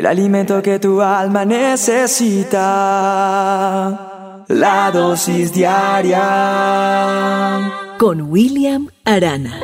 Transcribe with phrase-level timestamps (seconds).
[0.00, 2.56] el alimento que tu alma necesita.
[4.48, 6.18] La dosis diaria.
[7.98, 9.60] Con William Arana.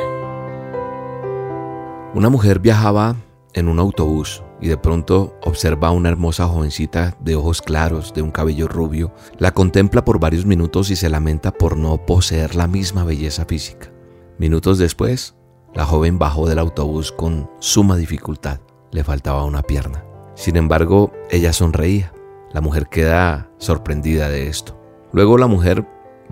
[2.13, 3.15] Una mujer viajaba
[3.55, 8.21] en un autobús y de pronto observa a una hermosa jovencita de ojos claros, de
[8.21, 12.67] un cabello rubio, la contempla por varios minutos y se lamenta por no poseer la
[12.67, 13.91] misma belleza física.
[14.37, 15.33] Minutos después,
[15.73, 18.59] la joven bajó del autobús con suma dificultad,
[18.91, 20.06] le faltaba una pierna.
[20.37, 22.13] Sin embargo, ella sonreía.
[22.53, 24.79] La mujer queda sorprendida de esto.
[25.11, 25.83] Luego la mujer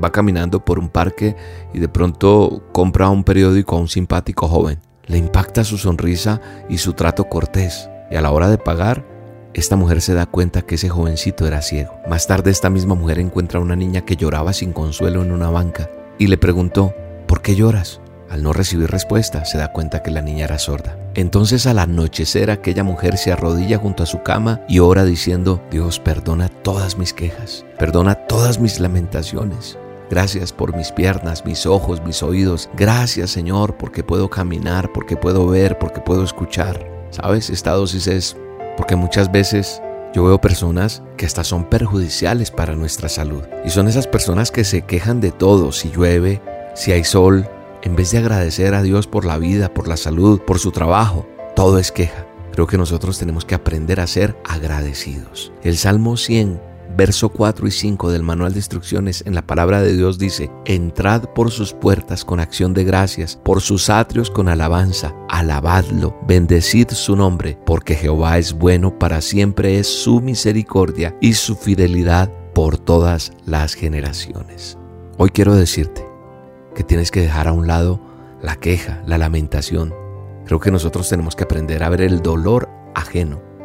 [0.02, 1.36] va caminando por un parque
[1.74, 4.80] y de pronto compra un periódico a un simpático joven.
[5.08, 6.40] Le impacta su sonrisa
[6.70, 9.04] y su trato cortés y a la hora de pagar,
[9.56, 11.96] esta mujer se da cuenta que ese jovencito era ciego.
[12.08, 15.50] Más tarde esta misma mujer encuentra a una niña que lloraba sin consuelo en una
[15.50, 16.94] banca y le preguntó,
[17.26, 18.02] ¿por qué lloras?
[18.30, 20.98] Al no recibir respuesta, se da cuenta que la niña era sorda.
[21.14, 26.00] Entonces al anochecer aquella mujer se arrodilla junto a su cama y ora diciendo, Dios,
[26.00, 29.78] perdona todas mis quejas, perdona todas mis lamentaciones.
[30.10, 32.70] Gracias por mis piernas, mis ojos, mis oídos.
[32.76, 36.86] Gracias Señor porque puedo caminar, porque puedo ver, porque puedo escuchar.
[37.12, 37.50] ¿Sabes?
[37.50, 38.38] Esta dosis es
[38.78, 39.82] porque muchas veces
[40.14, 43.44] yo veo personas que hasta son perjudiciales para nuestra salud.
[43.66, 46.42] Y son esas personas que se quejan de todo, si llueve,
[46.74, 47.50] si hay sol,
[47.86, 51.28] en vez de agradecer a Dios por la vida, por la salud, por su trabajo,
[51.56, 52.28] todo es queja.
[52.52, 55.54] Creo que nosotros tenemos que aprender a ser agradecidos.
[55.64, 56.60] El Salmo 100
[56.98, 61.24] verso 4 y 5 del manual de instrucciones en la palabra de Dios dice, entrad
[61.34, 67.16] por sus puertas con acción de gracias, por sus atrios con alabanza, alabadlo, bendecid su
[67.16, 73.34] nombre, porque Jehová es bueno, para siempre es su misericordia y su fidelidad por todas
[73.46, 74.78] las generaciones.
[75.18, 76.15] Hoy quiero decirte
[76.76, 78.00] que tienes que dejar a un lado
[78.42, 79.94] la queja, la lamentación.
[80.46, 83.56] Creo que nosotros tenemos que aprender a ver el dolor ajeno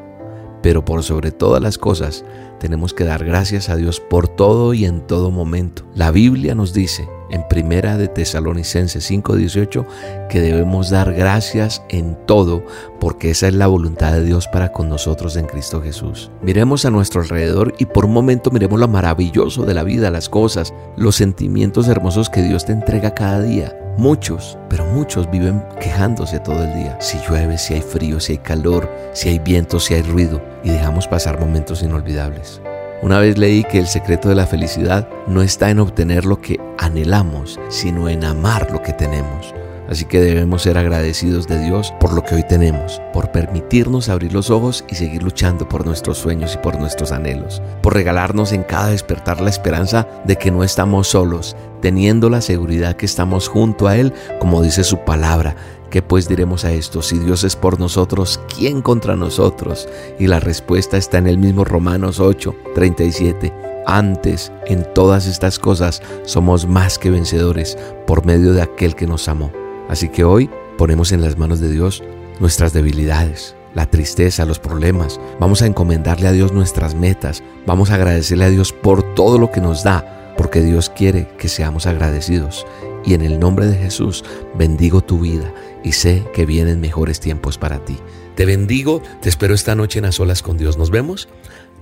[0.62, 2.24] pero por sobre todas las cosas
[2.58, 5.84] tenemos que dar gracias a Dios por todo y en todo momento.
[5.94, 9.86] La Biblia nos dice en Primera de Tesalonicenses 5:18
[10.28, 12.64] que debemos dar gracias en todo
[13.00, 16.30] porque esa es la voluntad de Dios para con nosotros en Cristo Jesús.
[16.42, 20.28] Miremos a nuestro alrededor y por un momento miremos lo maravilloso de la vida, las
[20.28, 23.76] cosas, los sentimientos hermosos que Dios te entrega cada día.
[23.96, 26.96] Muchos, pero muchos viven quejándose todo el día.
[27.00, 30.70] Si llueve, si hay frío, si hay calor, si hay viento, si hay ruido y
[30.70, 32.62] dejamos pasar momentos inolvidables.
[33.02, 36.60] Una vez leí que el secreto de la felicidad no está en obtener lo que
[36.76, 39.54] anhelamos, sino en amar lo que tenemos.
[39.88, 44.34] Así que debemos ser agradecidos de Dios por lo que hoy tenemos, por permitirnos abrir
[44.34, 48.64] los ojos y seguir luchando por nuestros sueños y por nuestros anhelos, por regalarnos en
[48.64, 53.88] cada despertar la esperanza de que no estamos solos, teniendo la seguridad que estamos junto
[53.88, 55.56] a Él, como dice su palabra,
[55.90, 57.02] ¿Qué pues diremos a esto?
[57.02, 59.88] Si Dios es por nosotros, ¿quién contra nosotros?
[60.20, 63.52] Y la respuesta está en el mismo Romanos 8, 37.
[63.86, 67.76] Antes, en todas estas cosas, somos más que vencedores
[68.06, 69.50] por medio de aquel que nos amó.
[69.88, 70.48] Así que hoy
[70.78, 72.04] ponemos en las manos de Dios
[72.38, 75.20] nuestras debilidades, la tristeza, los problemas.
[75.40, 77.42] Vamos a encomendarle a Dios nuestras metas.
[77.66, 81.50] Vamos a agradecerle a Dios por todo lo que nos da, porque Dios quiere que
[81.50, 82.66] seamos agradecidos.
[83.04, 84.24] Y en el nombre de Jesús
[84.54, 85.52] bendigo tu vida
[85.84, 87.98] y sé que vienen mejores tiempos para ti.
[88.36, 90.78] Te bendigo, te espero esta noche en A Solas con Dios.
[90.78, 91.28] Nos vemos.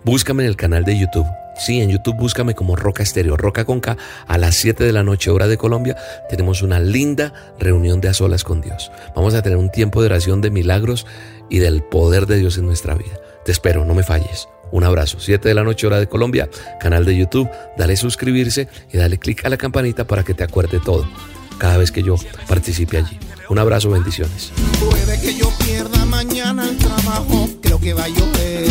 [0.02, 1.28] Búscame en el canal de YouTube.
[1.56, 3.96] Sí, en YouTube búscame como Roca Estéreo, Roca con K.
[4.26, 5.96] A las 7 de la noche, hora de Colombia,
[6.28, 8.90] tenemos una linda reunión de A Solas con Dios.
[9.14, 11.06] Vamos a tener un tiempo de oración de milagros
[11.48, 13.20] y del poder de Dios en nuestra vida.
[13.44, 14.48] Te espero, no me falles.
[14.72, 15.18] Un abrazo.
[15.20, 16.48] 7 de la noche, hora de Colombia,
[16.80, 17.48] canal de YouTube.
[17.76, 21.06] Dale suscribirse y dale clic a la campanita para que te acuerde todo
[21.58, 23.18] cada vez que yo participe allí.
[23.48, 24.52] Un abrazo, bendiciones.
[24.78, 28.68] Puede que yo pierda mañana el trabajo, creo que va a llover.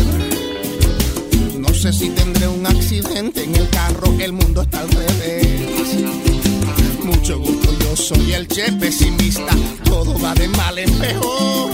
[1.58, 5.48] No sé si tendré un accidente en el carro, el mundo está al revés.
[7.04, 9.54] Mucho gusto, yo soy el chef pesimista,
[9.84, 11.72] todo va de mal en peor.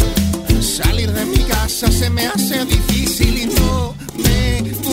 [0.62, 4.93] Salir de mi casa se me hace difícil y no me